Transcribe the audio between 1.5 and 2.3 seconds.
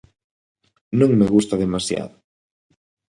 demasiado.